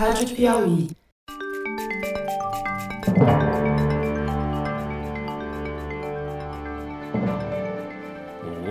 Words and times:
Rádio 0.00 0.34
Piauí. 0.34 0.88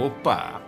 Opa! 0.04 0.60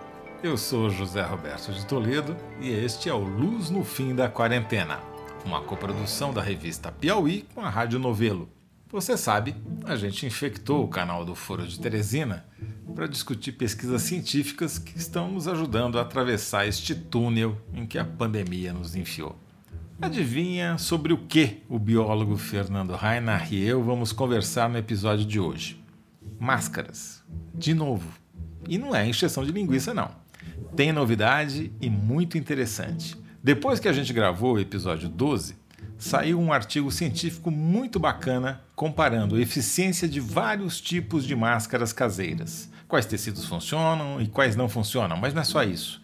Eu 0.43 0.55
sou 0.55 0.91
José 0.91 1.23
Roberto 1.23 1.73
de 1.73 1.83
Toledo 1.87 2.37
e 2.59 2.69
este 2.69 3.09
é 3.09 3.13
o 3.13 3.23
Luz 3.23 3.71
no 3.71 3.83
Fim 3.83 4.13
da 4.13 4.29
Quarentena, 4.29 4.99
uma 5.43 5.63
coprodução 5.63 6.31
da 6.31 6.43
revista 6.43 6.91
Piauí 6.91 7.47
com 7.55 7.61
a 7.61 7.69
Rádio 7.71 7.97
Novelo. 7.97 8.47
Você 8.91 9.17
sabe, 9.17 9.55
a 9.83 9.95
gente 9.95 10.27
infectou 10.27 10.83
o 10.83 10.87
canal 10.87 11.25
do 11.25 11.33
Foro 11.33 11.65
de 11.65 11.79
Teresina 11.79 12.45
para 12.93 13.07
discutir 13.07 13.53
pesquisas 13.53 14.03
científicas 14.03 14.77
que 14.77 14.95
estão 14.95 15.31
nos 15.31 15.47
ajudando 15.47 15.97
a 15.97 16.03
atravessar 16.03 16.67
este 16.67 16.93
túnel 16.93 17.57
em 17.73 17.87
que 17.87 17.97
a 17.97 18.05
pandemia 18.05 18.71
nos 18.71 18.95
enfiou. 18.95 19.35
Adivinha 20.01 20.79
sobre 20.79 21.13
o 21.13 21.17
que 21.17 21.61
o 21.69 21.77
biólogo 21.77 22.35
Fernando 22.35 22.95
Reinhardt 22.95 23.55
e 23.55 23.63
eu 23.63 23.83
vamos 23.83 24.11
conversar 24.11 24.67
no 24.67 24.79
episódio 24.79 25.23
de 25.23 25.39
hoje? 25.39 25.79
Máscaras. 26.39 27.23
De 27.53 27.75
novo. 27.75 28.11
E 28.67 28.79
não 28.79 28.95
é 28.95 29.07
encheção 29.07 29.45
de 29.45 29.51
linguiça, 29.51 29.93
não. 29.93 30.09
Tem 30.75 30.91
novidade 30.91 31.71
e 31.79 31.87
muito 31.87 32.35
interessante. 32.35 33.15
Depois 33.43 33.79
que 33.79 33.87
a 33.87 33.93
gente 33.93 34.11
gravou 34.11 34.55
o 34.55 34.59
episódio 34.59 35.07
12, 35.07 35.55
saiu 35.99 36.39
um 36.39 36.51
artigo 36.51 36.91
científico 36.91 37.51
muito 37.51 37.99
bacana 37.99 38.61
comparando 38.75 39.35
a 39.35 39.39
eficiência 39.39 40.07
de 40.07 40.19
vários 40.19 40.81
tipos 40.81 41.25
de 41.25 41.35
máscaras 41.35 41.93
caseiras. 41.93 42.71
Quais 42.87 43.05
tecidos 43.05 43.45
funcionam 43.45 44.19
e 44.19 44.27
quais 44.27 44.55
não 44.55 44.67
funcionam, 44.67 45.15
mas 45.15 45.31
não 45.35 45.43
é 45.43 45.45
só 45.45 45.63
isso. 45.63 46.00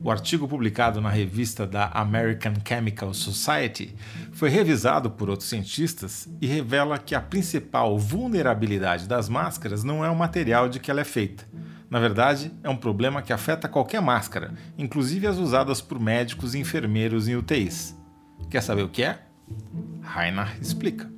O 0.00 0.10
artigo 0.10 0.46
publicado 0.46 1.00
na 1.00 1.10
revista 1.10 1.66
da 1.66 1.88
American 1.88 2.54
Chemical 2.66 3.12
Society 3.12 3.94
foi 4.32 4.48
revisado 4.48 5.10
por 5.10 5.28
outros 5.28 5.48
cientistas 5.48 6.28
e 6.40 6.46
revela 6.46 6.98
que 6.98 7.14
a 7.14 7.20
principal 7.20 7.98
vulnerabilidade 7.98 9.08
das 9.08 9.28
máscaras 9.28 9.82
não 9.82 10.04
é 10.04 10.10
o 10.10 10.16
material 10.16 10.68
de 10.68 10.78
que 10.78 10.90
ela 10.90 11.00
é 11.00 11.04
feita. 11.04 11.44
Na 11.90 11.98
verdade, 11.98 12.52
é 12.62 12.68
um 12.68 12.76
problema 12.76 13.22
que 13.22 13.32
afeta 13.32 13.68
qualquer 13.68 14.00
máscara, 14.00 14.52
inclusive 14.76 15.26
as 15.26 15.36
usadas 15.36 15.80
por 15.80 15.98
médicos 15.98 16.54
e 16.54 16.58
enfermeiros 16.58 17.26
em 17.26 17.34
UTIs. 17.34 17.96
Quer 18.50 18.62
saber 18.62 18.82
o 18.82 18.88
que 18.88 19.02
é? 19.02 19.18
Rainer 20.02 20.56
explica. 20.60 21.10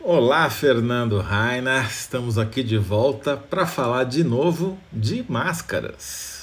Olá, 0.00 0.48
Fernando 0.48 1.20
Rainer. 1.20 1.86
Estamos 1.86 2.38
aqui 2.38 2.62
de 2.62 2.78
volta 2.78 3.36
para 3.36 3.66
falar 3.66 4.04
de 4.04 4.22
novo 4.22 4.78
de 4.92 5.24
máscaras. 5.28 6.37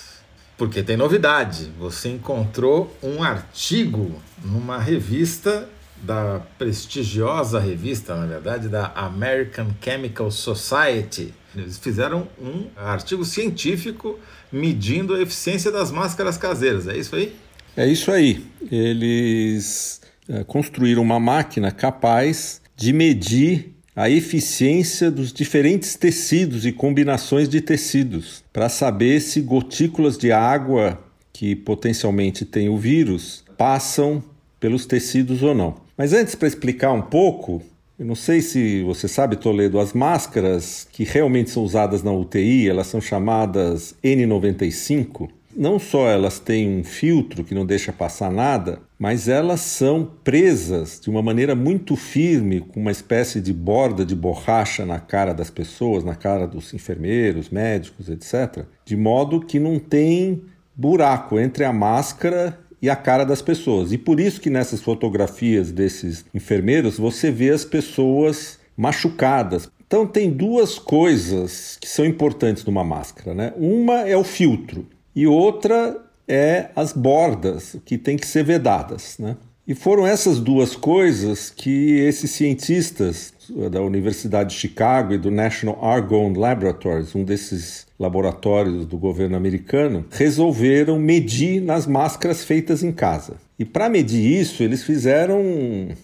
Porque 0.57 0.81
tem 0.81 0.95
novidade. 0.95 1.71
Você 1.77 2.09
encontrou 2.09 2.95
um 3.03 3.21
artigo 3.21 4.21
numa 4.43 4.77
revista 4.77 5.67
da 6.01 6.41
prestigiosa 6.57 7.59
revista, 7.59 8.15
na 8.15 8.25
verdade, 8.25 8.69
da 8.69 8.91
American 8.95 9.67
Chemical 9.81 10.29
Society. 10.29 11.33
Eles 11.55 11.77
fizeram 11.77 12.27
um 12.39 12.67
artigo 12.75 13.25
científico 13.25 14.19
medindo 14.51 15.15
a 15.15 15.21
eficiência 15.21 15.71
das 15.71 15.91
máscaras 15.91 16.37
caseiras. 16.37 16.87
É 16.87 16.97
isso 16.97 17.15
aí? 17.15 17.35
É 17.75 17.87
isso 17.87 18.11
aí. 18.11 18.45
Eles 18.71 20.01
é, 20.29 20.43
construíram 20.43 21.01
uma 21.01 21.19
máquina 21.19 21.71
capaz 21.71 22.61
de 22.75 22.93
medir 22.93 23.74
a 23.95 24.09
eficiência 24.09 25.09
dos 25.09 25.31
diferentes 25.31 25.95
tecidos 25.95 26.65
e 26.65 26.71
combinações 26.71 27.47
de 27.47 27.61
tecidos 27.61 28.43
para 28.51 28.67
saber 28.67 29.21
se 29.21 29.39
gotículas 29.39 30.17
de 30.17 30.31
água 30.31 30.99
que 31.31 31.55
potencialmente 31.55 32.43
têm 32.43 32.67
o 32.67 32.77
vírus 32.77 33.43
passam 33.57 34.21
pelos 34.59 34.85
tecidos 34.85 35.41
ou 35.41 35.55
não. 35.55 35.75
Mas 35.97 36.11
antes, 36.11 36.35
para 36.35 36.47
explicar 36.47 36.91
um 36.91 37.01
pouco, 37.01 37.61
eu 37.97 38.05
não 38.05 38.15
sei 38.15 38.41
se 38.41 38.83
você 38.83 39.07
sabe, 39.07 39.37
Toledo, 39.37 39.79
as 39.79 39.93
máscaras 39.93 40.85
que 40.91 41.05
realmente 41.05 41.49
são 41.49 41.63
usadas 41.63 42.03
na 42.03 42.11
UTI, 42.11 42.69
elas 42.69 42.87
são 42.87 42.99
chamadas 42.99 43.95
N95 44.03 45.29
não 45.55 45.79
só 45.79 46.09
elas 46.09 46.37
têm 46.37 46.79
um 46.79 46.83
filtro 46.83 47.43
que 47.43 47.55
não 47.55 47.65
deixa 47.65 47.93
passar 47.93 48.29
nada, 48.29 48.81
mas 48.97 49.27
elas 49.27 49.61
são 49.61 50.09
presas 50.23 50.99
de 50.99 51.09
uma 51.09 51.21
maneira 51.21 51.53
muito 51.55 51.95
firme, 51.95 52.61
com 52.61 52.79
uma 52.79 52.91
espécie 52.91 53.41
de 53.41 53.51
borda 53.53 54.05
de 54.05 54.15
borracha 54.15 54.85
na 54.85 54.99
cara 54.99 55.33
das 55.33 55.49
pessoas, 55.49 56.03
na 56.03 56.15
cara 56.15 56.47
dos 56.47 56.73
enfermeiros, 56.73 57.49
médicos, 57.49 58.09
etc., 58.09 58.65
de 58.85 58.95
modo 58.95 59.41
que 59.41 59.59
não 59.59 59.79
tem 59.79 60.43
buraco 60.75 61.39
entre 61.39 61.63
a 61.63 61.73
máscara 61.73 62.59
e 62.81 62.89
a 62.89 62.95
cara 62.95 63.25
das 63.25 63.41
pessoas. 63.41 63.91
E 63.91 63.97
por 63.97 64.19
isso 64.19 64.39
que 64.39 64.49
nessas 64.49 64.81
fotografias 64.81 65.71
desses 65.71 66.25
enfermeiros 66.33 66.97
você 66.97 67.31
vê 67.31 67.49
as 67.49 67.65
pessoas 67.65 68.59
machucadas. 68.77 69.69
Então 69.87 70.05
tem 70.05 70.31
duas 70.31 70.77
coisas 70.77 71.77
que 71.79 71.87
são 71.87 72.05
importantes 72.05 72.65
numa 72.65 72.83
máscara, 72.83 73.33
né? 73.33 73.53
Uma 73.55 74.07
é 74.07 74.17
o 74.17 74.23
filtro 74.23 74.87
e 75.15 75.25
outra 75.25 76.04
é 76.27 76.69
as 76.75 76.93
bordas, 76.93 77.75
que 77.85 77.97
têm 77.97 78.17
que 78.17 78.27
ser 78.27 78.43
vedadas. 78.43 79.17
Né? 79.19 79.35
E 79.67 79.73
foram 79.73 80.05
essas 80.05 80.39
duas 80.39 80.75
coisas 80.75 81.49
que 81.49 81.99
esses 81.99 82.31
cientistas 82.31 83.33
da 83.71 83.81
Universidade 83.81 84.53
de 84.53 84.59
Chicago 84.59 85.13
e 85.13 85.17
do 85.17 85.31
National 85.31 85.83
Argonne 85.83 86.37
Laboratories, 86.37 87.15
um 87.15 87.23
desses 87.23 87.87
laboratórios 87.97 88.85
do 88.85 88.97
governo 88.97 89.35
americano, 89.35 90.05
resolveram 90.11 90.99
medir 90.99 91.61
nas 91.61 91.87
máscaras 91.87 92.43
feitas 92.43 92.83
em 92.83 92.91
casa. 92.91 93.37
E 93.57 93.63
para 93.63 93.89
medir 93.89 94.39
isso, 94.39 94.61
eles 94.61 94.83
fizeram 94.83 95.41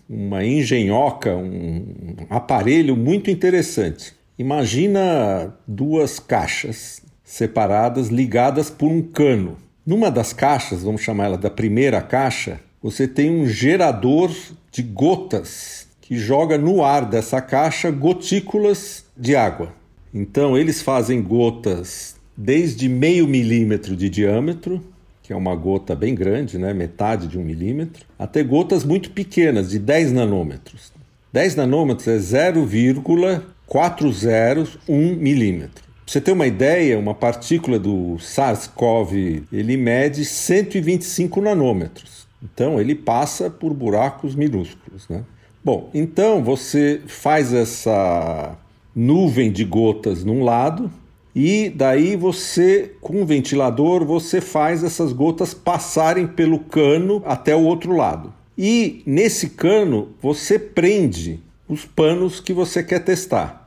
uma 0.10 0.44
engenhoca, 0.44 1.36
um 1.36 1.86
aparelho 2.30 2.96
muito 2.96 3.30
interessante. 3.30 4.14
Imagina 4.40 5.54
duas 5.68 6.18
caixas 6.20 7.02
separadas, 7.24 8.08
ligadas 8.08 8.70
por 8.70 8.90
um 8.90 9.02
cano. 9.02 9.58
Numa 9.84 10.12
das 10.12 10.32
caixas, 10.32 10.84
vamos 10.84 11.02
chamar 11.02 11.26
ela 11.26 11.40
da 11.40 11.50
primeira 11.50 12.04
caixa, 12.04 12.60
você 12.84 13.08
tem 13.08 13.32
um 13.32 13.48
gerador 13.48 14.32
de 14.72 14.84
gotas 14.84 15.88
que 16.00 16.20
joga 16.20 16.56
no 16.56 16.84
ar 16.84 17.04
dessa 17.04 17.42
caixa 17.42 17.90
gotículas 17.90 19.06
de 19.18 19.36
água. 19.36 19.74
Então 20.14 20.56
eles 20.56 20.84
fazem 20.84 21.20
gotas 21.20 22.16
desde 22.38 22.88
meio 22.88 23.28
milímetro 23.28 23.96
de 23.96 24.08
diâmetro, 24.08 24.84
que 25.24 25.34
é 25.34 25.36
uma 25.36 25.56
gota 25.56 25.96
bem 25.96 26.14
grande, 26.14 26.60
né? 26.60 26.76
metade 26.76 27.28
de 27.28 27.40
um 27.40 27.44
milímetro, 27.44 28.06
até 28.20 28.44
gotas 28.44 28.84
muito 28.84 29.10
pequenas, 29.10 29.72
de 29.72 29.80
10 29.80 30.12
nanômetros. 30.12 30.94
10 31.34 31.56
nanômetros 31.56 32.08
é 32.08 32.20
0,401 32.20 35.16
milímetro 35.16 35.91
você 36.12 36.20
ter 36.20 36.34
uma 36.34 36.46
ideia, 36.46 37.00
uma 37.00 37.16
partícula 37.16 37.80
do 37.80 38.18
SARS-CoV, 38.20 39.44
ele 39.50 39.78
mede 39.78 40.26
125 40.26 41.40
nanômetros. 41.40 42.28
Então, 42.44 42.82
ele 42.82 42.94
passa 42.94 43.50
por 43.50 43.74
buracos 43.74 44.36
minúsculos, 44.36 45.08
né? 45.08 45.24
Bom, 45.64 45.90
então 45.94 46.44
você 46.44 47.00
faz 47.08 47.54
essa 47.54 48.58
nuvem 48.94 49.50
de 49.50 49.64
gotas 49.64 50.26
num 50.26 50.44
lado 50.44 50.92
e 51.34 51.72
daí 51.74 52.18
você, 52.18 52.94
com 53.00 53.22
o 53.22 53.26
ventilador, 53.26 54.04
você 54.04 54.42
faz 54.42 54.84
essas 54.84 55.14
gotas 55.14 55.54
passarem 55.54 56.28
pelo 56.28 56.60
cano 56.60 57.24
até 57.26 57.56
o 57.56 57.64
outro 57.64 57.96
lado. 57.96 58.34
E 58.58 59.02
nesse 59.06 59.52
cano 59.52 60.10
você 60.22 60.60
prende 60.60 61.40
os 61.70 61.86
panos 61.86 62.42
que 62.42 62.52
você 62.52 62.84
quer 62.84 63.00
testar. 63.00 63.61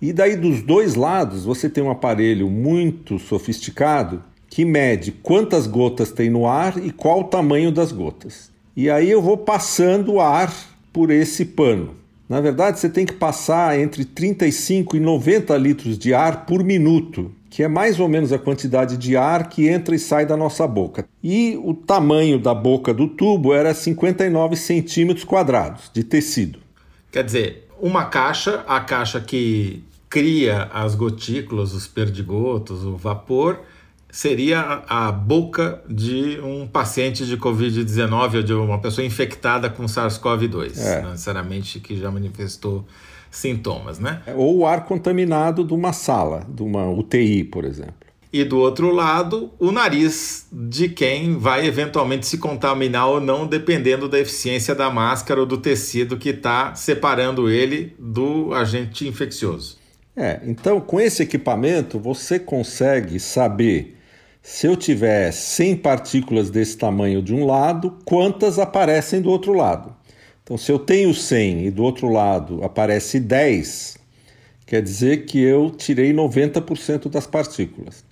E 0.00 0.12
daí 0.12 0.34
dos 0.34 0.62
dois 0.62 0.94
lados 0.94 1.44
você 1.44 1.68
tem 1.68 1.84
um 1.84 1.90
aparelho 1.90 2.48
muito 2.48 3.18
sofisticado 3.18 4.22
que 4.48 4.64
mede 4.64 5.12
quantas 5.12 5.66
gotas 5.66 6.10
tem 6.10 6.30
no 6.30 6.46
ar 6.46 6.76
e 6.78 6.90
qual 6.90 7.20
o 7.20 7.24
tamanho 7.24 7.70
das 7.70 7.92
gotas. 7.92 8.50
E 8.76 8.88
aí 8.88 9.10
eu 9.10 9.20
vou 9.20 9.36
passando 9.36 10.14
o 10.14 10.20
ar 10.20 10.52
por 10.92 11.10
esse 11.10 11.44
pano. 11.44 11.94
Na 12.28 12.40
verdade, 12.40 12.78
você 12.78 12.88
tem 12.88 13.04
que 13.04 13.12
passar 13.12 13.78
entre 13.78 14.04
35 14.04 14.96
e 14.96 15.00
90 15.00 15.56
litros 15.56 15.98
de 15.98 16.14
ar 16.14 16.46
por 16.46 16.62
minuto, 16.62 17.32
que 17.50 17.62
é 17.62 17.68
mais 17.68 17.98
ou 17.98 18.08
menos 18.08 18.32
a 18.32 18.38
quantidade 18.38 18.96
de 18.96 19.16
ar 19.16 19.48
que 19.48 19.68
entra 19.68 19.94
e 19.94 19.98
sai 19.98 20.24
da 20.24 20.36
nossa 20.36 20.66
boca. 20.66 21.06
E 21.22 21.60
o 21.62 21.74
tamanho 21.74 22.38
da 22.38 22.54
boca 22.54 22.94
do 22.94 23.08
tubo 23.08 23.52
era 23.52 23.74
59 23.74 24.56
centímetros 24.56 25.24
quadrados 25.24 25.90
de 25.92 26.04
tecido. 26.04 26.60
Quer 27.10 27.24
dizer, 27.24 27.68
uma 27.80 28.04
caixa, 28.04 28.64
a 28.66 28.80
caixa 28.80 29.20
que 29.20 29.82
cria 30.10 30.64
as 30.72 30.96
gotículas, 30.96 31.72
os 31.72 31.86
perdigotos, 31.86 32.84
o 32.84 32.96
vapor, 32.96 33.60
seria 34.10 34.82
a 34.88 35.12
boca 35.12 35.82
de 35.88 36.40
um 36.40 36.66
paciente 36.66 37.24
de 37.24 37.36
Covid-19 37.36 38.34
ou 38.34 38.42
de 38.42 38.52
uma 38.52 38.80
pessoa 38.80 39.06
infectada 39.06 39.70
com 39.70 39.84
SARS-CoV-2, 39.84 40.76
é. 40.78 41.02
necessariamente 41.02 41.78
que 41.78 41.96
já 41.96 42.10
manifestou 42.10 42.84
sintomas, 43.30 44.00
né? 44.00 44.20
Ou 44.34 44.58
o 44.58 44.66
ar 44.66 44.84
contaminado 44.84 45.62
de 45.62 45.72
uma 45.72 45.92
sala, 45.92 46.44
de 46.48 46.64
uma 46.64 46.90
UTI, 46.90 47.44
por 47.44 47.64
exemplo. 47.64 47.94
e 48.32 48.44
do 48.44 48.58
outro 48.58 48.92
lado 48.92 49.50
o 49.58 49.72
nariz 49.72 50.46
de 50.52 50.88
quem 50.88 51.36
vai 51.36 51.66
eventualmente 51.66 52.26
se 52.26 52.38
contaminar 52.38 53.08
ou 53.08 53.20
não, 53.20 53.46
dependendo 53.46 54.08
da 54.08 54.18
eficiência 54.18 54.74
da 54.74 54.90
máscara 54.90 55.40
ou 55.40 55.46
do 55.46 55.58
tecido 55.58 56.16
que 56.16 56.30
está 56.30 56.74
separando 56.74 57.48
ele 57.48 57.94
do 57.98 58.52
agente 58.52 59.06
infeccioso. 59.06 59.79
É, 60.16 60.40
então 60.44 60.80
com 60.80 61.00
esse 61.00 61.22
equipamento 61.22 61.98
você 61.98 62.38
consegue 62.38 63.20
saber 63.20 63.96
se 64.42 64.66
eu 64.66 64.76
tiver 64.76 65.30
100 65.30 65.76
partículas 65.76 66.50
desse 66.50 66.76
tamanho 66.76 67.22
de 67.22 67.34
um 67.34 67.44
lado, 67.44 67.98
quantas 68.04 68.58
aparecem 68.58 69.20
do 69.20 69.30
outro 69.30 69.52
lado. 69.52 69.94
Então, 70.42 70.56
se 70.56 70.72
eu 70.72 70.78
tenho 70.78 71.14
100 71.14 71.66
e 71.66 71.70
do 71.70 71.82
outro 71.82 72.08
lado 72.08 72.64
aparece 72.64 73.20
10, 73.20 73.98
quer 74.66 74.82
dizer 74.82 75.26
que 75.26 75.38
eu 75.38 75.70
tirei 75.70 76.12
90% 76.12 77.08
das 77.08 77.26
partículas. 77.26 78.04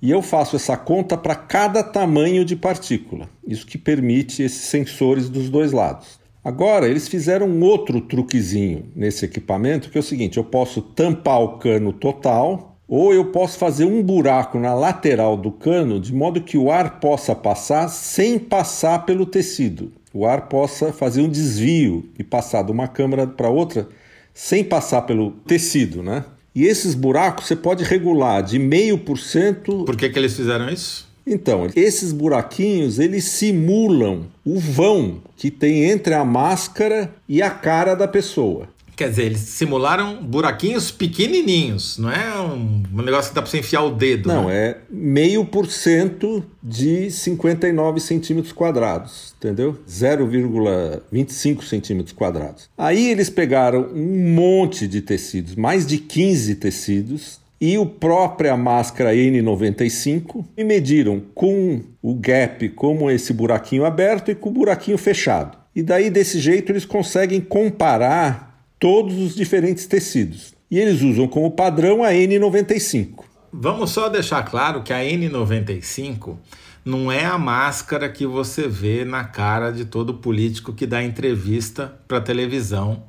E 0.00 0.10
eu 0.10 0.22
faço 0.22 0.56
essa 0.56 0.76
conta 0.76 1.16
para 1.16 1.34
cada 1.34 1.82
tamanho 1.82 2.44
de 2.44 2.54
partícula, 2.54 3.28
isso 3.46 3.66
que 3.66 3.76
permite 3.76 4.42
esses 4.42 4.62
sensores 4.62 5.28
dos 5.28 5.50
dois 5.50 5.72
lados. 5.72 6.20
Agora, 6.44 6.86
eles 6.86 7.08
fizeram 7.08 7.48
um 7.48 7.62
outro 7.62 8.02
truquezinho 8.02 8.84
nesse 8.94 9.24
equipamento, 9.24 9.88
que 9.88 9.96
é 9.96 10.00
o 10.00 10.04
seguinte: 10.04 10.36
eu 10.36 10.44
posso 10.44 10.82
tampar 10.82 11.40
o 11.40 11.58
cano 11.58 11.92
total, 11.92 12.76
ou 12.86 13.14
eu 13.14 13.26
posso 13.26 13.58
fazer 13.58 13.86
um 13.86 14.02
buraco 14.02 14.58
na 14.58 14.74
lateral 14.74 15.36
do 15.38 15.50
cano, 15.50 15.98
de 15.98 16.12
modo 16.12 16.42
que 16.42 16.58
o 16.58 16.70
ar 16.70 17.00
possa 17.00 17.34
passar 17.34 17.88
sem 17.88 18.38
passar 18.38 19.06
pelo 19.06 19.24
tecido. 19.24 19.90
O 20.12 20.26
ar 20.26 20.48
possa 20.48 20.92
fazer 20.92 21.22
um 21.22 21.28
desvio 21.28 22.08
e 22.18 22.22
passar 22.22 22.62
de 22.62 22.70
uma 22.70 22.86
câmara 22.86 23.26
para 23.26 23.48
outra 23.48 23.88
sem 24.34 24.62
passar 24.62 25.02
pelo 25.02 25.30
tecido, 25.30 26.02
né? 26.02 26.24
E 26.54 26.64
esses 26.64 26.94
buracos 26.94 27.46
você 27.46 27.56
pode 27.56 27.82
regular 27.82 28.42
de 28.42 28.58
meio 28.58 28.98
por 28.98 29.18
cento. 29.18 29.84
Por 29.84 29.96
que, 29.96 30.08
que 30.08 30.18
eles 30.18 30.36
fizeram 30.36 30.68
isso? 30.68 31.08
Então, 31.26 31.68
esses 31.74 32.12
buraquinhos 32.12 32.98
eles 32.98 33.24
simulam 33.24 34.26
o 34.44 34.58
vão 34.58 35.22
que 35.36 35.50
tem 35.50 35.84
entre 35.84 36.14
a 36.14 36.24
máscara 36.24 37.14
e 37.28 37.40
a 37.40 37.50
cara 37.50 37.94
da 37.94 38.06
pessoa. 38.06 38.68
Quer 38.96 39.10
dizer, 39.10 39.24
eles 39.24 39.40
simularam 39.40 40.22
buraquinhos 40.22 40.92
pequenininhos, 40.92 41.98
não 41.98 42.12
é 42.12 42.40
um, 42.40 42.82
negócio 43.02 43.30
que 43.30 43.34
dá 43.34 43.42
para 43.42 43.50
você 43.50 43.58
enfiar 43.58 43.82
o 43.82 43.90
dedo. 43.90 44.28
Não, 44.28 44.46
né? 44.46 44.56
é 44.56 44.78
meio 44.88 45.44
por 45.44 45.66
cento 45.66 46.44
de 46.62 47.10
59 47.10 47.98
centímetros 47.98 48.52
quadrados, 48.52 49.34
entendeu? 49.36 49.76
0,25 49.88 51.64
centímetros 51.64 52.12
quadrados. 52.12 52.70
Aí 52.78 53.10
eles 53.10 53.28
pegaram 53.28 53.88
um 53.92 54.32
monte 54.32 54.86
de 54.86 55.00
tecidos, 55.00 55.56
mais 55.56 55.84
de 55.84 55.98
15 55.98 56.54
tecidos, 56.54 57.40
e 57.60 57.76
a 57.76 57.86
própria 57.86 58.56
máscara 58.56 59.14
N95 59.14 60.44
e 60.56 60.64
mediram 60.64 61.22
com 61.34 61.80
o 62.02 62.14
gap 62.14 62.68
como 62.70 63.10
esse 63.10 63.32
buraquinho 63.32 63.84
aberto 63.84 64.30
e 64.30 64.34
com 64.34 64.50
o 64.50 64.52
buraquinho 64.52 64.98
fechado. 64.98 65.56
E 65.74 65.82
daí 65.82 66.10
desse 66.10 66.38
jeito 66.38 66.70
eles 66.70 66.84
conseguem 66.84 67.40
comparar 67.40 68.66
todos 68.78 69.18
os 69.18 69.34
diferentes 69.34 69.86
tecidos. 69.86 70.54
E 70.70 70.78
eles 70.78 71.02
usam 71.02 71.26
como 71.26 71.50
padrão 71.50 72.02
a 72.02 72.10
N95. 72.10 73.24
Vamos 73.52 73.90
só 73.90 74.08
deixar 74.08 74.42
claro 74.42 74.82
que 74.82 74.92
a 74.92 74.98
N95 74.98 76.36
não 76.84 77.10
é 77.10 77.24
a 77.24 77.38
máscara 77.38 78.08
que 78.08 78.26
você 78.26 78.68
vê 78.68 79.04
na 79.04 79.24
cara 79.24 79.70
de 79.70 79.84
todo 79.84 80.14
político 80.14 80.72
que 80.72 80.86
dá 80.86 81.02
entrevista 81.02 81.98
para 82.06 82.20
televisão 82.20 83.02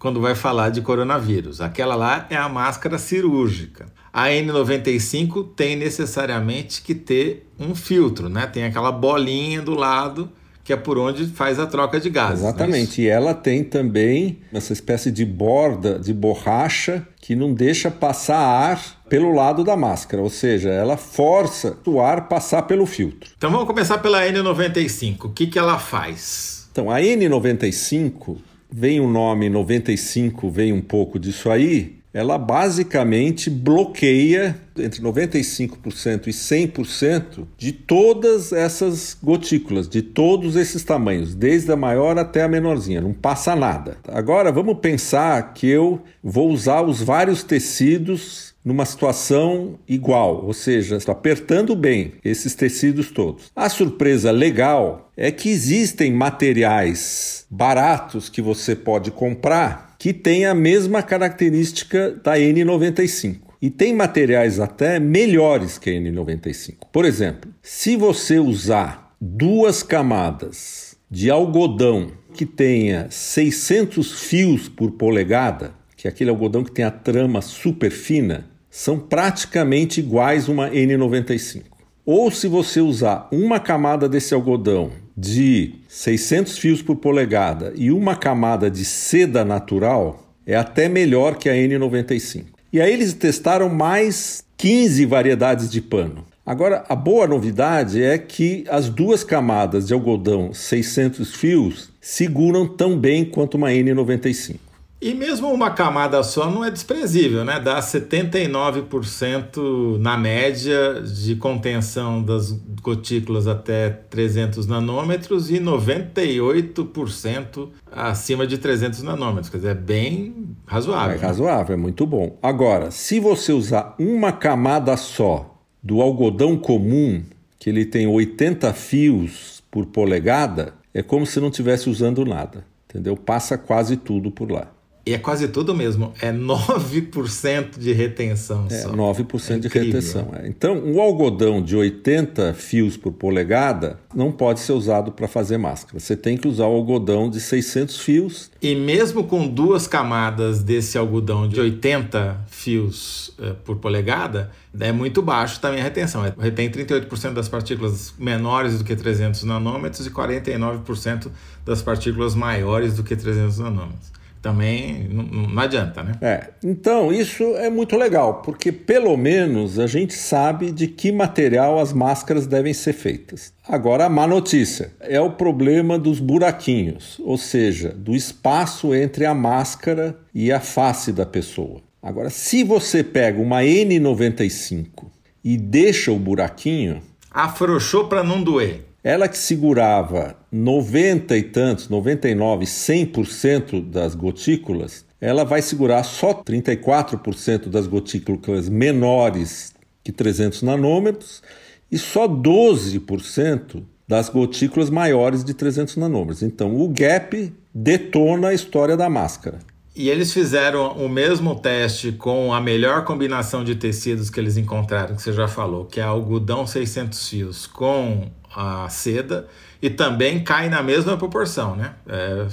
quando 0.00 0.18
vai 0.18 0.34
falar 0.34 0.70
de 0.70 0.80
coronavírus. 0.80 1.60
Aquela 1.60 1.94
lá 1.94 2.26
é 2.30 2.36
a 2.36 2.48
máscara 2.48 2.98
cirúrgica. 2.98 3.86
A 4.10 4.28
N95 4.28 5.50
tem 5.54 5.76
necessariamente 5.76 6.80
que 6.80 6.94
ter 6.94 7.46
um 7.58 7.74
filtro, 7.74 8.28
né? 8.28 8.46
Tem 8.46 8.64
aquela 8.64 8.90
bolinha 8.90 9.60
do 9.60 9.74
lado 9.74 10.32
que 10.64 10.72
é 10.72 10.76
por 10.76 10.98
onde 10.98 11.26
faz 11.26 11.58
a 11.58 11.66
troca 11.66 12.00
de 12.00 12.08
gases. 12.08 12.44
É 12.44 12.48
Exatamente. 12.48 13.02
É 13.02 13.04
e 13.04 13.08
ela 13.08 13.34
tem 13.34 13.62
também 13.62 14.38
essa 14.52 14.72
espécie 14.72 15.10
de 15.10 15.24
borda 15.24 15.98
de 15.98 16.14
borracha 16.14 17.06
que 17.20 17.34
não 17.34 17.52
deixa 17.52 17.90
passar 17.90 18.38
ar 18.38 18.80
pelo 19.08 19.34
lado 19.34 19.62
da 19.64 19.76
máscara, 19.76 20.22
ou 20.22 20.30
seja, 20.30 20.70
ela 20.70 20.96
força 20.96 21.76
o 21.84 22.00
ar 22.00 22.28
passar 22.28 22.62
pelo 22.62 22.86
filtro. 22.86 23.30
Então 23.36 23.50
vamos 23.50 23.66
começar 23.66 23.98
pela 23.98 24.24
N95. 24.26 25.24
O 25.24 25.28
que, 25.30 25.46
que 25.46 25.58
ela 25.58 25.78
faz? 25.78 26.68
Então 26.70 26.90
a 26.90 27.00
N95 27.00 28.38
vem 28.72 29.00
o 29.00 29.08
nome 29.08 29.48
95, 29.48 30.50
vem 30.50 30.72
um 30.72 30.80
pouco 30.80 31.18
disso 31.18 31.50
aí, 31.50 32.00
ela 32.12 32.36
basicamente 32.36 33.48
bloqueia 33.48 34.56
entre 34.76 35.00
95% 35.00 36.26
e 36.26 36.30
100% 36.30 37.46
de 37.56 37.72
todas 37.72 38.52
essas 38.52 39.16
gotículas, 39.22 39.88
de 39.88 40.02
todos 40.02 40.56
esses 40.56 40.82
tamanhos, 40.82 41.34
desde 41.34 41.70
a 41.70 41.76
maior 41.76 42.18
até 42.18 42.42
a 42.42 42.48
menorzinha, 42.48 43.00
não 43.00 43.12
passa 43.12 43.54
nada. 43.54 43.98
Agora 44.08 44.50
vamos 44.50 44.78
pensar 44.78 45.54
que 45.54 45.68
eu 45.68 46.02
vou 46.22 46.50
usar 46.50 46.82
os 46.82 47.00
vários 47.00 47.44
tecidos 47.44 48.49
numa 48.64 48.84
situação 48.84 49.78
igual, 49.88 50.44
ou 50.44 50.52
seja, 50.52 50.96
estou 50.96 51.12
apertando 51.12 51.74
bem 51.74 52.12
esses 52.24 52.54
tecidos 52.54 53.10
todos. 53.10 53.50
A 53.56 53.68
surpresa 53.68 54.30
legal 54.30 55.10
é 55.16 55.30
que 55.30 55.48
existem 55.48 56.12
materiais 56.12 57.46
baratos 57.50 58.28
que 58.28 58.42
você 58.42 58.76
pode 58.76 59.10
comprar 59.10 59.90
que 59.98 60.14
tem 60.14 60.46
a 60.46 60.54
mesma 60.54 61.02
característica 61.02 62.12
da 62.24 62.36
N95. 62.38 63.36
E 63.60 63.68
tem 63.68 63.94
materiais 63.94 64.58
até 64.58 64.98
melhores 64.98 65.76
que 65.76 65.90
a 65.90 65.92
N95. 65.92 66.76
Por 66.90 67.04
exemplo, 67.04 67.52
se 67.60 67.96
você 67.96 68.38
usar 68.38 69.14
duas 69.20 69.82
camadas 69.82 70.96
de 71.10 71.30
algodão 71.30 72.12
que 72.32 72.46
tenha 72.46 73.08
600 73.10 74.22
fios 74.22 74.70
por 74.70 74.92
polegada, 74.92 75.74
que 75.94 76.08
é 76.08 76.10
aquele 76.10 76.30
algodão 76.30 76.64
que 76.64 76.72
tem 76.72 76.86
a 76.86 76.90
trama 76.90 77.42
super 77.42 77.90
fina, 77.90 78.49
são 78.70 78.98
praticamente 78.98 80.00
iguais 80.00 80.48
uma 80.48 80.70
N95. 80.70 81.62
Ou 82.06 82.30
se 82.30 82.48
você 82.48 82.80
usar 82.80 83.28
uma 83.30 83.60
camada 83.60 84.08
desse 84.08 84.32
algodão 84.32 84.90
de 85.16 85.74
600 85.88 86.56
fios 86.56 86.80
por 86.80 86.96
polegada 86.96 87.72
e 87.76 87.90
uma 87.90 88.16
camada 88.16 88.70
de 88.70 88.84
seda 88.84 89.44
natural, 89.44 90.32
é 90.46 90.56
até 90.56 90.88
melhor 90.88 91.36
que 91.36 91.48
a 91.48 91.52
N95. 91.52 92.44
E 92.72 92.80
aí 92.80 92.92
eles 92.92 93.12
testaram 93.12 93.68
mais 93.68 94.44
15 94.56 95.04
variedades 95.04 95.70
de 95.70 95.80
pano. 95.80 96.24
Agora, 96.46 96.84
a 96.88 96.96
boa 96.96 97.26
novidade 97.26 98.02
é 98.02 98.16
que 98.18 98.64
as 98.68 98.88
duas 98.88 99.22
camadas 99.22 99.86
de 99.86 99.94
algodão 99.94 100.52
600 100.52 101.34
fios 101.34 101.90
seguram 102.00 102.66
tão 102.66 102.98
bem 102.98 103.24
quanto 103.24 103.56
uma 103.56 103.68
N95. 103.70 104.56
E 105.00 105.14
mesmo 105.14 105.50
uma 105.50 105.70
camada 105.70 106.22
só 106.22 106.50
não 106.50 106.62
é 106.62 106.70
desprezível, 106.70 107.42
né? 107.42 107.58
Dá 107.58 107.80
79% 107.80 109.96
na 109.98 110.18
média 110.18 111.00
de 111.00 111.36
contenção 111.36 112.22
das 112.22 112.52
gotículas 112.82 113.46
até 113.46 113.88
300 113.88 114.66
nanômetros 114.66 115.50
e 115.50 115.58
98% 115.58 117.70
acima 117.90 118.46
de 118.46 118.58
300 118.58 119.02
nanômetros. 119.02 119.48
Quer 119.48 119.56
dizer, 119.56 119.70
é 119.70 119.74
bem 119.74 120.54
razoável. 120.66 121.16
É 121.16 121.18
razoável, 121.18 121.72
é 121.74 121.78
muito 121.78 122.06
bom. 122.06 122.36
Agora, 122.42 122.90
se 122.90 123.18
você 123.18 123.52
usar 123.52 123.94
uma 123.98 124.32
camada 124.32 124.94
só 124.98 125.58
do 125.82 126.02
algodão 126.02 126.58
comum, 126.58 127.22
que 127.58 127.70
ele 127.70 127.86
tem 127.86 128.06
80 128.06 128.70
fios 128.74 129.62
por 129.70 129.86
polegada, 129.86 130.74
é 130.92 131.02
como 131.02 131.24
se 131.24 131.40
não 131.40 131.48
estivesse 131.48 131.88
usando 131.88 132.26
nada. 132.26 132.66
Entendeu? 132.88 133.16
Passa 133.16 133.56
quase 133.56 133.96
tudo 133.96 134.30
por 134.30 134.50
lá. 134.50 134.70
E 135.10 135.12
é 135.12 135.18
quase 135.18 135.48
tudo 135.48 135.74
mesmo, 135.74 136.12
é 136.20 136.32
9% 136.32 137.80
de 137.80 137.92
retenção 137.92 138.68
é, 138.70 138.78
só. 138.78 138.92
9% 138.92 139.56
é 139.56 139.58
de 139.58 139.66
retenção. 139.66 140.32
É. 140.40 140.46
Então, 140.46 140.76
um 140.76 141.00
algodão 141.00 141.60
de 141.60 141.74
80 141.74 142.54
fios 142.54 142.96
por 142.96 143.10
polegada 143.14 143.98
não 144.14 144.30
pode 144.30 144.60
ser 144.60 144.70
usado 144.70 145.10
para 145.10 145.26
fazer 145.26 145.58
máscara. 145.58 145.98
Você 145.98 146.16
tem 146.16 146.36
que 146.36 146.46
usar 146.46 146.66
o 146.66 146.76
algodão 146.76 147.28
de 147.28 147.40
600 147.40 147.98
fios. 147.98 148.52
E 148.62 148.76
mesmo 148.76 149.24
com 149.24 149.48
duas 149.48 149.88
camadas 149.88 150.62
desse 150.62 150.96
algodão 150.96 151.48
de 151.48 151.58
80 151.58 152.44
fios 152.46 153.30
uh, 153.30 153.56
por 153.64 153.78
polegada, 153.78 154.52
é 154.78 154.92
muito 154.92 155.20
baixo 155.20 155.58
também 155.58 155.80
a 155.80 155.82
retenção. 155.82 156.24
É, 156.24 156.32
retém 156.38 156.70
38% 156.70 157.32
das 157.32 157.48
partículas 157.48 158.14
menores 158.16 158.78
do 158.78 158.84
que 158.84 158.94
300 158.94 159.42
nanômetros 159.42 160.06
e 160.06 160.10
49% 160.10 161.26
das 161.66 161.82
partículas 161.82 162.36
maiores 162.36 162.94
do 162.94 163.02
que 163.02 163.16
300 163.16 163.58
nanômetros 163.58 164.19
também 164.42 165.06
não, 165.10 165.22
não, 165.22 165.62
adianta, 165.62 166.02
né? 166.02 166.12
É. 166.20 166.48
Então, 166.64 167.12
isso 167.12 167.42
é 167.56 167.68
muito 167.68 167.96
legal, 167.96 168.42
porque 168.42 168.72
pelo 168.72 169.16
menos 169.16 169.78
a 169.78 169.86
gente 169.86 170.14
sabe 170.14 170.70
de 170.70 170.86
que 170.86 171.12
material 171.12 171.78
as 171.78 171.92
máscaras 171.92 172.46
devem 172.46 172.72
ser 172.72 172.92
feitas. 172.92 173.52
Agora, 173.68 174.06
a 174.06 174.08
má 174.08 174.26
notícia 174.26 174.92
é 175.00 175.20
o 175.20 175.30
problema 175.30 175.98
dos 175.98 176.20
buraquinhos, 176.20 177.20
ou 177.20 177.36
seja, 177.36 177.90
do 177.90 178.14
espaço 178.14 178.94
entre 178.94 179.26
a 179.26 179.34
máscara 179.34 180.18
e 180.34 180.50
a 180.50 180.60
face 180.60 181.12
da 181.12 181.26
pessoa. 181.26 181.80
Agora, 182.02 182.30
se 182.30 182.64
você 182.64 183.04
pega 183.04 183.40
uma 183.40 183.60
N95 183.60 185.10
e 185.44 185.56
deixa 185.56 186.12
o 186.12 186.18
buraquinho. 186.18 187.02
Afrouxou 187.30 188.08
para 188.08 188.22
não 188.22 188.42
doer. 188.42 188.89
Ela 189.02 189.28
que 189.28 189.38
segurava 189.38 190.36
90 190.52 191.36
e 191.36 191.42
tantos, 191.42 191.88
99, 191.88 192.66
100% 192.66 193.82
das 193.88 194.14
gotículas, 194.14 195.06
ela 195.18 195.42
vai 195.42 195.62
segurar 195.62 196.02
só 196.02 196.34
34% 196.34 197.68
das 197.68 197.86
gotículas 197.86 198.68
menores 198.68 199.72
que 200.04 200.12
300 200.12 200.62
nanômetros 200.62 201.42
e 201.90 201.96
só 201.96 202.28
12% 202.28 203.82
das 204.06 204.28
gotículas 204.28 204.90
maiores 204.90 205.44
de 205.44 205.54
300 205.54 205.96
nanômetros. 205.96 206.42
Então, 206.42 206.76
o 206.76 206.88
gap 206.88 207.52
detona 207.72 208.48
a 208.48 208.54
história 208.54 208.96
da 208.96 209.08
máscara. 209.08 209.58
E 209.94 210.08
eles 210.08 210.32
fizeram 210.32 210.92
o 210.92 211.08
mesmo 211.08 211.54
teste 211.56 212.12
com 212.12 212.54
a 212.54 212.60
melhor 212.60 213.04
combinação 213.04 213.64
de 213.64 213.74
tecidos 213.74 214.30
que 214.30 214.38
eles 214.38 214.56
encontraram, 214.56 215.16
que 215.16 215.22
você 215.22 215.32
já 215.32 215.48
falou, 215.48 215.84
que 215.84 215.98
é 215.98 216.02
algodão 216.02 216.66
600 216.66 217.28
fios 217.28 217.66
com 217.66 218.30
a 218.54 218.88
seda, 218.88 219.48
e 219.82 219.90
também 219.90 220.42
cai 220.42 220.68
na 220.68 220.82
mesma 220.82 221.16
proporção, 221.16 221.74
né? 221.74 221.94
É, 222.08 222.46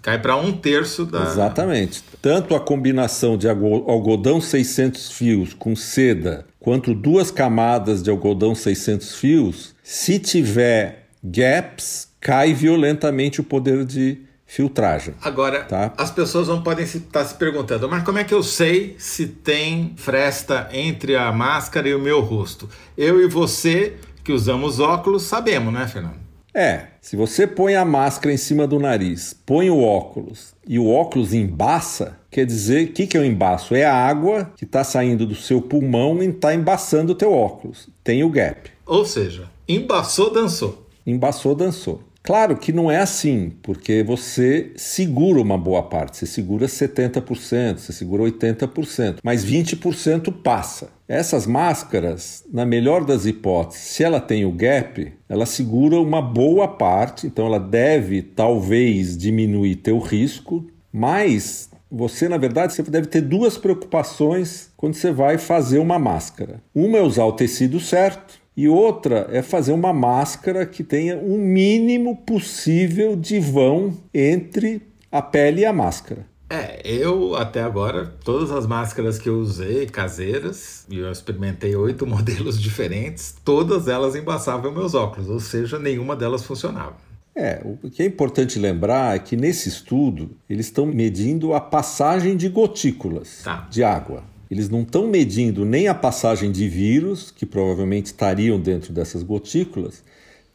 cai 0.00 0.20
para 0.20 0.36
um 0.36 0.52
terço 0.52 1.04
da. 1.04 1.22
Exatamente. 1.22 2.02
Tanto 2.20 2.54
a 2.54 2.60
combinação 2.60 3.36
de 3.36 3.48
algodão 3.48 4.40
600 4.40 5.12
fios 5.12 5.54
com 5.54 5.76
seda, 5.76 6.46
quanto 6.58 6.94
duas 6.94 7.30
camadas 7.30 8.02
de 8.02 8.10
algodão 8.10 8.54
600 8.54 9.14
fios, 9.14 9.74
se 9.82 10.18
tiver 10.18 11.06
gaps, 11.22 12.08
cai 12.20 12.54
violentamente 12.54 13.40
o 13.40 13.44
poder 13.44 13.84
de 13.84 14.22
filtragem. 14.52 15.14
Agora, 15.22 15.64
tá? 15.64 15.94
as 15.96 16.10
pessoas 16.10 16.46
não 16.46 16.62
podem 16.62 16.84
estar 16.84 16.98
se, 16.98 17.06
tá 17.06 17.24
se 17.24 17.34
perguntando, 17.36 17.88
mas 17.88 18.04
como 18.04 18.18
é 18.18 18.24
que 18.24 18.34
eu 18.34 18.42
sei 18.42 18.94
se 18.98 19.26
tem 19.26 19.94
fresta 19.96 20.68
entre 20.70 21.16
a 21.16 21.32
máscara 21.32 21.88
e 21.88 21.94
o 21.94 21.98
meu 21.98 22.20
rosto? 22.20 22.68
Eu 22.94 23.18
e 23.22 23.26
você, 23.26 23.96
que 24.22 24.30
usamos 24.30 24.78
óculos, 24.78 25.22
sabemos, 25.22 25.72
né, 25.72 25.88
Fernando? 25.88 26.20
É, 26.52 26.88
se 27.00 27.16
você 27.16 27.46
põe 27.46 27.76
a 27.76 27.84
máscara 27.84 28.34
em 28.34 28.36
cima 28.36 28.66
do 28.66 28.78
nariz, 28.78 29.34
põe 29.46 29.70
o 29.70 29.82
óculos 29.82 30.52
e 30.68 30.78
o 30.78 30.86
óculos 30.86 31.32
embaça, 31.32 32.18
quer 32.30 32.44
dizer, 32.44 32.88
o 32.88 32.92
que, 32.92 33.06
que 33.06 33.16
é 33.16 33.20
o 33.20 33.24
embaço? 33.24 33.74
É 33.74 33.86
a 33.86 33.94
água 33.94 34.52
que 34.54 34.66
está 34.66 34.84
saindo 34.84 35.24
do 35.24 35.34
seu 35.34 35.62
pulmão 35.62 36.22
e 36.22 36.26
está 36.26 36.54
embaçando 36.54 37.12
o 37.12 37.16
teu 37.16 37.32
óculos. 37.32 37.88
Tem 38.04 38.22
o 38.22 38.28
gap. 38.28 38.70
Ou 38.84 39.06
seja, 39.06 39.48
embaçou, 39.66 40.30
dançou. 40.30 40.86
Embaçou, 41.06 41.54
dançou. 41.54 42.11
Claro 42.22 42.56
que 42.56 42.72
não 42.72 42.88
é 42.88 42.98
assim, 42.98 43.52
porque 43.62 44.02
você 44.04 44.70
segura 44.76 45.40
uma 45.40 45.58
boa 45.58 45.82
parte, 45.82 46.18
você 46.18 46.26
segura 46.26 46.66
70%, 46.66 47.78
você 47.78 47.92
segura 47.92 48.22
80%, 48.22 49.16
mas 49.24 49.44
20% 49.44 50.32
passa. 50.40 50.90
Essas 51.08 51.48
máscaras, 51.48 52.44
na 52.52 52.64
melhor 52.64 53.04
das 53.04 53.26
hipóteses, 53.26 53.82
se 53.82 54.04
ela 54.04 54.20
tem 54.20 54.44
o 54.44 54.52
gap, 54.52 55.12
ela 55.28 55.44
segura 55.44 55.98
uma 55.98 56.22
boa 56.22 56.68
parte, 56.68 57.26
então 57.26 57.46
ela 57.46 57.58
deve 57.58 58.22
talvez 58.22 59.16
diminuir 59.16 59.76
teu 59.76 59.98
risco, 59.98 60.64
mas 60.92 61.70
você, 61.90 62.28
na 62.28 62.38
verdade, 62.38 62.72
você 62.72 62.82
deve 62.84 63.08
ter 63.08 63.20
duas 63.20 63.58
preocupações 63.58 64.70
quando 64.76 64.94
você 64.94 65.10
vai 65.10 65.36
fazer 65.36 65.78
uma 65.78 65.98
máscara. 65.98 66.62
Uma 66.74 66.98
é 66.98 67.02
usar 67.02 67.24
o 67.24 67.32
tecido 67.32 67.78
certo, 67.80 68.40
e 68.56 68.68
outra 68.68 69.28
é 69.30 69.42
fazer 69.42 69.72
uma 69.72 69.92
máscara 69.92 70.66
que 70.66 70.84
tenha 70.84 71.16
o 71.16 71.34
um 71.34 71.38
mínimo 71.38 72.16
possível 72.16 73.16
de 73.16 73.40
vão 73.40 73.96
entre 74.12 74.82
a 75.10 75.22
pele 75.22 75.62
e 75.62 75.64
a 75.64 75.72
máscara. 75.72 76.26
É, 76.50 76.82
eu 76.84 77.34
até 77.34 77.62
agora, 77.62 78.12
todas 78.22 78.50
as 78.50 78.66
máscaras 78.66 79.18
que 79.18 79.26
eu 79.26 79.38
usei, 79.38 79.86
caseiras, 79.86 80.84
e 80.90 80.98
eu 80.98 81.10
experimentei 81.10 81.74
oito 81.74 82.04
modelos 82.06 82.60
diferentes, 82.60 83.34
todas 83.42 83.88
elas 83.88 84.14
embaçavam 84.14 84.70
meus 84.70 84.94
óculos, 84.94 85.30
ou 85.30 85.40
seja, 85.40 85.78
nenhuma 85.78 86.14
delas 86.14 86.44
funcionava. 86.44 86.96
É, 87.34 87.62
o 87.64 87.88
que 87.88 88.02
é 88.02 88.06
importante 88.06 88.58
lembrar 88.58 89.16
é 89.16 89.18
que 89.18 89.34
nesse 89.34 89.70
estudo 89.70 90.32
eles 90.48 90.66
estão 90.66 90.84
medindo 90.84 91.54
a 91.54 91.60
passagem 91.60 92.36
de 92.36 92.50
gotículas 92.50 93.40
tá. 93.42 93.66
de 93.70 93.82
água. 93.82 94.22
Eles 94.52 94.68
não 94.68 94.82
estão 94.82 95.06
medindo 95.06 95.64
nem 95.64 95.88
a 95.88 95.94
passagem 95.94 96.52
de 96.52 96.68
vírus, 96.68 97.30
que 97.30 97.46
provavelmente 97.46 98.08
estariam 98.08 98.60
dentro 98.60 98.92
dessas 98.92 99.22
gotículas, 99.22 100.04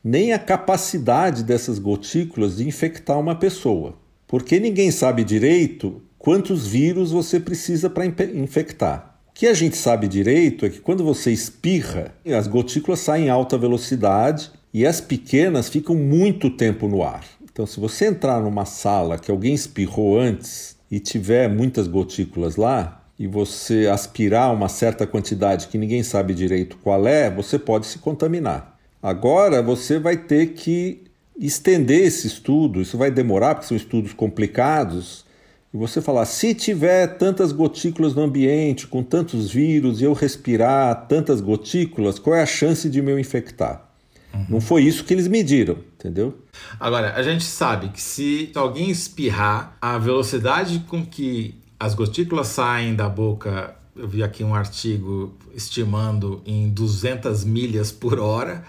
nem 0.04 0.34
a 0.34 0.38
capacidade 0.38 1.44
dessas 1.44 1.80
gotículas 1.80 2.58
de 2.58 2.68
infectar 2.68 3.20
uma 3.20 3.34
pessoa. 3.34 3.98
Porque 4.28 4.60
ninguém 4.60 4.92
sabe 4.92 5.24
direito 5.24 6.00
quantos 6.20 6.68
vírus 6.68 7.10
você 7.10 7.40
precisa 7.40 7.90
para 7.90 8.06
infectar. 8.06 9.20
O 9.30 9.34
que 9.34 9.48
a 9.48 9.54
gente 9.56 9.76
sabe 9.76 10.08
direito 10.08 10.64
é 10.64 10.70
que 10.70 10.80
quando 10.80 11.04
você 11.04 11.32
espirra, 11.32 12.14
as 12.24 12.46
gotículas 12.46 13.00
saem 13.00 13.26
em 13.26 13.30
alta 13.30 13.58
velocidade 13.58 14.52
e 14.72 14.86
as 14.86 15.02
pequenas 15.02 15.70
ficam 15.70 15.96
muito 15.96 16.52
tempo 16.52 16.88
no 16.88 17.02
ar. 17.02 17.26
Então, 17.42 17.66
se 17.66 17.80
você 17.80 18.06
entrar 18.06 18.44
numa 18.44 18.66
sala 18.66 19.18
que 19.18 19.32
alguém 19.32 19.56
espirrou 19.56 20.20
antes 20.20 20.78
e 20.92 21.00
tiver 21.00 21.50
muitas 21.50 21.88
gotículas 21.88 22.58
lá, 22.58 22.97
e 23.20 23.26
você 23.26 23.88
aspirar 23.88 24.54
uma 24.54 24.70
certa 24.70 25.08
quantidade 25.08 25.68
que 25.68 25.78
ninguém 25.78 26.04
sabe 26.04 26.34
direito 26.34 26.78
qual 26.84 27.08
é, 27.08 27.30
você 27.30 27.58
pode 27.58 27.88
se 27.88 27.98
contaminar. 28.00 28.78
Agora 29.02 29.62
você 29.62 29.98
vai 29.98 30.18
ter 30.18 30.54
que 30.54 31.04
estender 31.40 32.06
esse 32.06 32.28
estudo, 32.28 32.82
isso 32.82 32.98
vai 32.98 33.10
demorar 33.10 33.56
porque 33.56 33.68
são 33.68 33.78
estudos 33.78 34.14
complicados. 34.14 35.26
E 35.74 35.78
você 35.78 36.02
falar, 36.02 36.26
se 36.26 36.54
tiver 36.54 37.18
tantas 37.18 37.52
gotículas 37.52 38.16
no 38.16 38.24
ambiente, 38.24 38.88
com 38.88 39.04
tantos 39.04 39.52
vírus, 39.52 40.00
e 40.00 40.06
eu 40.06 40.14
respirar 40.14 41.08
tantas 41.08 41.42
gotículas, 41.42 42.18
qual 42.18 42.36
é 42.36 42.42
a 42.42 42.46
chance 42.46 42.90
de 42.90 43.02
me 43.02 43.20
infectar? 43.20 43.86
Uhum. 44.34 44.46
Não 44.50 44.62
foi 44.62 44.84
isso 44.84 45.04
que 45.04 45.14
eles 45.14 45.28
mediram, 45.28 45.78
entendeu? 45.96 46.38
Agora, 46.80 47.14
a 47.14 47.22
gente 47.22 47.44
sabe 47.44 47.90
que 47.90 48.02
se 48.02 48.52
alguém 48.56 48.90
espirrar, 48.90 49.78
a 49.82 49.98
velocidade 49.98 50.84
com 50.88 51.06
que 51.06 51.56
as 51.80 51.94
gotículas 51.94 52.48
saem 52.48 52.96
da 52.96 53.08
boca, 53.08 53.76
eu 53.96 54.08
vi 54.08 54.24
aqui 54.24 54.44
um 54.44 54.54
artigo 54.54 55.36
estimando 55.54 56.42
em 56.46 56.70
200 56.70 57.44
milhas 57.44 57.92
por 57.92 58.20
hora, 58.20 58.64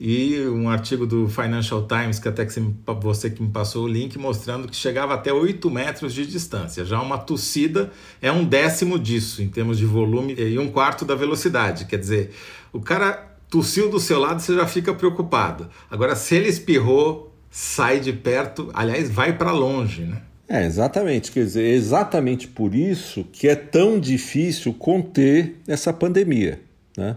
e 0.00 0.40
um 0.48 0.68
artigo 0.68 1.06
do 1.06 1.28
Financial 1.28 1.86
Times, 1.86 2.18
que 2.18 2.28
até 2.28 2.44
que 2.44 2.52
você 3.00 3.30
que 3.30 3.40
me 3.40 3.50
passou 3.50 3.84
o 3.84 3.88
link, 3.88 4.18
mostrando 4.18 4.66
que 4.66 4.74
chegava 4.74 5.14
até 5.14 5.32
8 5.32 5.70
metros 5.70 6.12
de 6.12 6.26
distância. 6.26 6.84
Já 6.84 7.00
uma 7.00 7.16
tossida 7.16 7.92
é 8.20 8.30
um 8.30 8.44
décimo 8.44 8.98
disso, 8.98 9.40
em 9.40 9.48
termos 9.48 9.78
de 9.78 9.86
volume, 9.86 10.34
e 10.34 10.58
um 10.58 10.68
quarto 10.68 11.04
da 11.04 11.14
velocidade. 11.14 11.84
Quer 11.84 11.98
dizer, 11.98 12.34
o 12.72 12.80
cara 12.80 13.36
tossiu 13.48 13.88
do 13.88 14.00
seu 14.00 14.18
lado, 14.18 14.40
você 14.40 14.54
já 14.54 14.66
fica 14.66 14.92
preocupado. 14.92 15.70
Agora, 15.88 16.16
se 16.16 16.34
ele 16.34 16.48
espirrou, 16.48 17.32
sai 17.48 18.00
de 18.00 18.12
perto, 18.12 18.70
aliás, 18.74 19.08
vai 19.08 19.38
para 19.38 19.52
longe, 19.52 20.02
né? 20.02 20.22
É, 20.48 20.64
exatamente. 20.64 21.32
Quer 21.32 21.44
dizer, 21.44 21.64
é 21.64 21.70
exatamente 21.70 22.48
por 22.48 22.74
isso 22.74 23.24
que 23.32 23.48
é 23.48 23.54
tão 23.54 23.98
difícil 23.98 24.74
conter 24.74 25.56
essa 25.66 25.92
pandemia. 25.92 26.60
Né? 26.96 27.16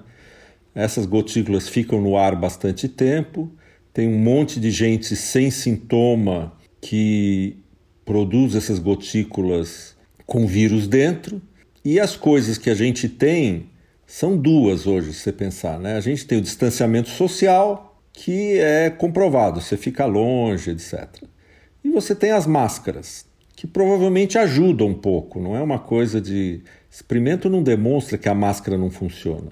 Essas 0.74 1.06
gotículas 1.06 1.68
ficam 1.68 2.02
no 2.02 2.18
ar 2.18 2.36
bastante 2.36 2.88
tempo, 2.88 3.52
tem 3.94 4.08
um 4.08 4.20
monte 4.20 4.60
de 4.60 4.72
gente 4.72 5.16
sem 5.16 5.50
sintoma 5.50 6.54
que 6.80 7.58
produz 8.06 8.56
essas 8.56 8.80
gotículas 8.80 9.96
com 10.26 10.46
vírus 10.46 10.88
dentro, 10.88 11.42
e 11.84 12.00
as 12.00 12.16
coisas 12.16 12.58
que 12.58 12.70
a 12.70 12.76
gente 12.76 13.10
tem 13.10 13.70
são 14.06 14.38
duas 14.38 14.88
hoje, 14.88 15.14
se 15.14 15.22
você 15.22 15.34
pensar. 15.34 15.80
Né? 15.80 15.96
A 15.96 16.00
gente 16.00 16.26
tem 16.26 16.38
o 16.38 16.42
distanciamento 16.42 17.10
social, 17.10 18.02
que 18.14 18.58
é 18.60 18.90
comprovado, 18.90 19.60
você 19.62 19.76
fica 19.76 20.06
longe, 20.06 20.72
etc. 20.72 21.08
E 21.88 21.90
você 21.90 22.14
tem 22.14 22.32
as 22.32 22.46
máscaras, 22.46 23.26
que 23.56 23.66
provavelmente 23.66 24.38
ajudam 24.38 24.88
um 24.88 24.94
pouco, 24.94 25.40
não 25.40 25.56
é 25.56 25.62
uma 25.62 25.80
coisa 25.80 26.20
de. 26.20 26.62
Experimento 26.92 27.50
não 27.50 27.64
demonstra 27.64 28.18
que 28.18 28.28
a 28.28 28.36
máscara 28.36 28.78
não 28.78 28.90
funciona. 28.90 29.52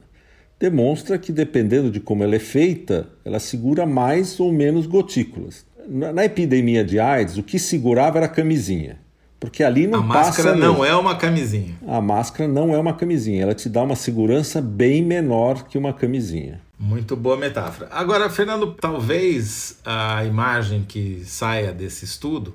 Demonstra 0.60 1.18
que, 1.18 1.32
dependendo 1.32 1.90
de 1.90 2.02
como 2.02 2.24
ela 2.24 2.36
é 2.36 2.40
feita, 2.40 3.08
ela 3.24 3.40
segura 3.40 3.86
mais 3.86 4.38
ou 4.38 4.52
menos 4.52 4.86
gotículas. 4.86 5.66
Na, 5.88 6.26
epidemia 6.26 6.84
de 6.84 7.00
AIDS, 7.00 7.38
o 7.38 7.44
que 7.44 7.58
segurava 7.58 8.18
era 8.18 8.26
a 8.26 8.30
camisinha. 8.30 9.00
Porque 9.40 9.64
ali 9.64 9.88
não 9.88 10.00
a 10.00 10.08
passa. 10.08 10.20
A 10.20 10.24
máscara 10.26 10.56
não 10.56 10.84
é 10.84 10.94
uma 10.94 11.16
camisinha. 11.16 11.76
A 11.88 12.02
máscara 12.02 12.52
não 12.52 12.74
é 12.74 12.78
uma 12.78 12.94
camisinha. 12.94 13.44
Ela 13.44 13.54
te 13.54 13.70
dá 13.70 13.82
uma 13.82 13.96
segurança 13.96 14.62
bem 14.62 15.02
menor 15.02 15.66
que 15.68 15.78
uma 15.78 15.94
camisinha. 15.94 16.60
Muito 16.78 17.16
boa 17.16 17.38
metáfora. 17.38 17.88
Agora, 17.92 18.30
Fernando, 18.30 18.74
talvez 18.74 19.80
a 19.86 20.26
imagem 20.26 20.84
que 20.84 21.24
saia 21.26 21.72
desse 21.72 22.04
estudo 22.04 22.54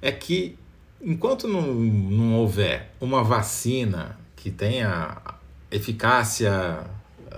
é 0.00 0.12
que 0.12 0.56
enquanto 1.02 1.48
não, 1.48 1.62
não 1.62 2.34
houver 2.34 2.92
uma 3.00 3.22
vacina 3.22 4.18
que 4.36 4.50
tenha 4.50 5.16
eficácia 5.70 6.78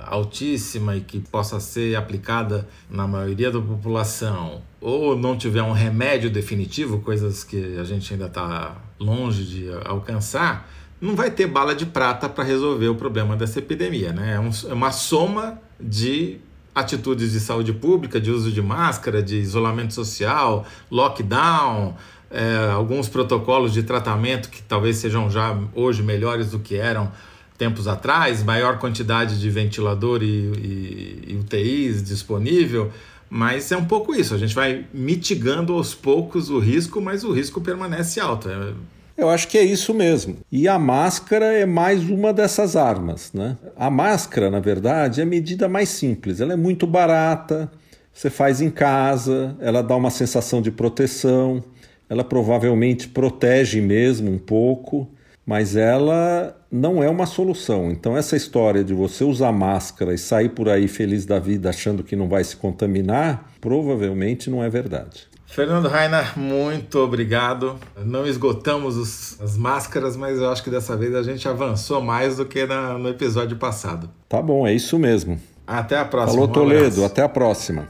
altíssima 0.06 0.96
e 0.96 1.00
que 1.00 1.20
possa 1.20 1.60
ser 1.60 1.96
aplicada 1.96 2.66
na 2.88 3.06
maioria 3.06 3.50
da 3.50 3.60
população, 3.60 4.62
ou 4.80 5.16
não 5.16 5.36
tiver 5.36 5.62
um 5.62 5.72
remédio 5.72 6.30
definitivo, 6.30 7.00
coisas 7.00 7.44
que 7.44 7.78
a 7.78 7.84
gente 7.84 8.12
ainda 8.12 8.26
está 8.26 8.76
longe 8.98 9.44
de 9.44 9.70
alcançar, 9.84 10.68
não 11.00 11.14
vai 11.14 11.30
ter 11.30 11.46
bala 11.46 11.74
de 11.74 11.86
prata 11.86 12.28
para 12.28 12.44
resolver 12.44 12.88
o 12.88 12.94
problema 12.94 13.36
dessa 13.36 13.58
epidemia. 13.58 14.12
Né? 14.12 14.32
É, 14.32 14.70
é 14.70 14.72
uma 14.74 14.92
soma 14.92 15.60
de 15.80 16.38
atitudes 16.74 17.32
de 17.32 17.40
saúde 17.40 17.72
pública, 17.72 18.20
de 18.20 18.30
uso 18.30 18.50
de 18.50 18.62
máscara, 18.62 19.22
de 19.22 19.36
isolamento 19.36 19.92
social, 19.92 20.66
lockdown, 20.90 21.96
é, 22.30 22.70
alguns 22.72 23.08
protocolos 23.08 23.72
de 23.72 23.82
tratamento 23.82 24.48
que 24.50 24.62
talvez 24.62 24.96
sejam 24.96 25.28
já 25.30 25.58
hoje 25.74 26.02
melhores 26.02 26.52
do 26.52 26.58
que 26.58 26.76
eram 26.76 27.10
tempos 27.58 27.86
atrás, 27.86 28.42
maior 28.42 28.78
quantidade 28.78 29.38
de 29.38 29.50
ventilador 29.50 30.22
e, 30.22 30.26
e, 30.26 31.24
e 31.28 31.36
UTIs 31.36 32.02
disponível, 32.02 32.90
mas 33.28 33.70
é 33.70 33.76
um 33.76 33.84
pouco 33.84 34.14
isso. 34.14 34.34
A 34.34 34.38
gente 34.38 34.54
vai 34.54 34.86
mitigando 34.94 35.74
aos 35.74 35.94
poucos 35.94 36.48
o 36.48 36.58
risco, 36.58 37.00
mas 37.00 37.22
o 37.22 37.32
risco 37.32 37.60
permanece 37.60 38.18
alto. 38.18 38.48
É... 38.48 38.72
Eu 39.20 39.28
acho 39.28 39.48
que 39.48 39.58
é 39.58 39.62
isso 39.62 39.92
mesmo. 39.92 40.38
E 40.50 40.66
a 40.66 40.78
máscara 40.78 41.52
é 41.52 41.66
mais 41.66 42.08
uma 42.08 42.32
dessas 42.32 42.74
armas. 42.74 43.30
Né? 43.34 43.56
A 43.76 43.90
máscara, 43.90 44.50
na 44.50 44.60
verdade, 44.60 45.20
é 45.20 45.24
a 45.24 45.26
medida 45.26 45.68
mais 45.68 45.90
simples. 45.90 46.40
Ela 46.40 46.54
é 46.54 46.56
muito 46.56 46.86
barata, 46.86 47.70
você 48.14 48.30
faz 48.30 48.62
em 48.62 48.70
casa, 48.70 49.54
ela 49.60 49.82
dá 49.82 49.94
uma 49.94 50.10
sensação 50.10 50.62
de 50.62 50.70
proteção, 50.70 51.62
ela 52.08 52.24
provavelmente 52.24 53.08
protege 53.08 53.80
mesmo 53.80 54.30
um 54.30 54.38
pouco 54.38 55.06
mas 55.50 55.74
ela 55.74 56.56
não 56.70 57.02
é 57.02 57.10
uma 57.10 57.26
solução. 57.26 57.90
Então, 57.90 58.16
essa 58.16 58.36
história 58.36 58.84
de 58.84 58.94
você 58.94 59.24
usar 59.24 59.50
máscara 59.50 60.14
e 60.14 60.18
sair 60.18 60.50
por 60.50 60.68
aí 60.68 60.86
feliz 60.86 61.26
da 61.26 61.40
vida 61.40 61.68
achando 61.68 62.04
que 62.04 62.14
não 62.14 62.28
vai 62.28 62.44
se 62.44 62.54
contaminar, 62.56 63.50
provavelmente 63.60 64.48
não 64.48 64.62
é 64.62 64.70
verdade. 64.70 65.28
Fernando 65.46 65.88
Rainer, 65.88 66.38
muito 66.38 67.00
obrigado. 67.00 67.74
Não 68.06 68.24
esgotamos 68.24 68.96
os, 68.96 69.40
as 69.40 69.56
máscaras, 69.56 70.16
mas 70.16 70.38
eu 70.38 70.48
acho 70.48 70.62
que 70.62 70.70
dessa 70.70 70.96
vez 70.96 71.16
a 71.16 71.22
gente 71.24 71.48
avançou 71.48 72.00
mais 72.00 72.36
do 72.36 72.46
que 72.46 72.64
na, 72.64 72.96
no 72.96 73.08
episódio 73.08 73.56
passado. 73.56 74.08
Tá 74.28 74.40
bom, 74.40 74.64
é 74.64 74.72
isso 74.72 75.00
mesmo. 75.00 75.36
Até 75.66 75.98
a 75.98 76.04
próxima. 76.04 76.32
Falou, 76.32 76.46
Toledo. 76.46 77.02
Um 77.02 77.06
até 77.06 77.22
a 77.22 77.28
próxima. 77.28 77.88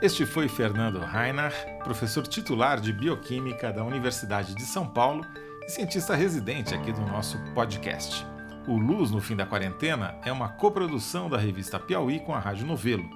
Este 0.00 0.24
foi 0.24 0.48
Fernando 0.48 0.98
Rainer, 1.00 1.52
professor 1.84 2.26
titular 2.26 2.80
de 2.80 2.90
Bioquímica 2.90 3.70
da 3.70 3.84
Universidade 3.84 4.54
de 4.54 4.62
São 4.62 4.86
Paulo 4.86 5.26
cientista 5.68 6.14
residente 6.14 6.74
aqui 6.74 6.90
do 6.92 7.02
nosso 7.02 7.38
podcast. 7.54 8.26
O 8.66 8.78
Luz 8.78 9.10
no 9.10 9.20
Fim 9.20 9.36
da 9.36 9.44
Quarentena 9.44 10.16
é 10.24 10.32
uma 10.32 10.48
coprodução 10.48 11.28
da 11.28 11.36
revista 11.36 11.78
Piauí 11.78 12.20
com 12.20 12.34
a 12.34 12.38
Rádio 12.38 12.66
Novelo. 12.66 13.08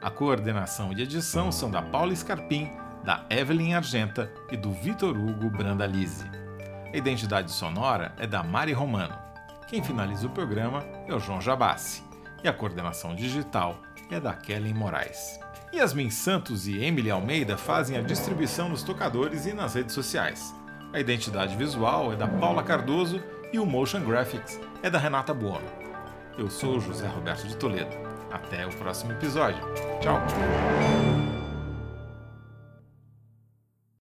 A 0.00 0.10
coordenação 0.10 0.90
e 0.92 1.02
edição 1.02 1.52
são 1.52 1.70
da 1.70 1.82
Paula 1.82 2.16
Scarpim, 2.16 2.72
da 3.04 3.26
Evelyn 3.28 3.74
Argenta 3.74 4.32
e 4.50 4.56
do 4.56 4.72
Vitor 4.72 5.14
Hugo 5.14 5.50
Brandalize. 5.50 6.24
A 6.92 6.96
identidade 6.96 7.52
sonora 7.52 8.14
é 8.18 8.26
da 8.26 8.42
Mari 8.42 8.72
Romano. 8.72 9.16
Quem 9.68 9.82
finaliza 9.82 10.26
o 10.26 10.30
programa 10.30 10.82
é 11.06 11.14
o 11.14 11.20
João 11.20 11.42
Jabassi. 11.42 12.02
E 12.42 12.48
a 12.48 12.54
coordenação 12.54 13.14
digital 13.14 13.78
é 14.10 14.18
da 14.18 14.32
Kellen 14.32 14.74
Moraes. 14.74 15.38
Yasmin 15.74 16.10
Santos 16.10 16.66
e 16.66 16.82
Emily 16.82 17.10
Almeida 17.10 17.58
fazem 17.58 17.98
a 17.98 18.02
distribuição 18.02 18.70
nos 18.70 18.82
tocadores 18.82 19.44
e 19.44 19.52
nas 19.52 19.74
redes 19.74 19.94
sociais. 19.94 20.54
A 20.92 21.00
identidade 21.00 21.56
visual 21.56 22.12
é 22.12 22.16
da 22.16 22.28
Paula 22.28 22.62
Cardoso 22.62 23.22
e 23.50 23.58
o 23.58 23.64
motion 23.64 24.04
graphics 24.04 24.60
é 24.82 24.90
da 24.90 24.98
Renata 24.98 25.32
Buono. 25.32 25.66
Eu 26.36 26.50
sou 26.50 26.80
José 26.80 27.06
Roberto 27.06 27.46
de 27.46 27.56
Toledo. 27.56 27.96
Até 28.30 28.66
o 28.66 28.70
próximo 28.70 29.12
episódio. 29.12 29.62
Tchau! 30.00 30.20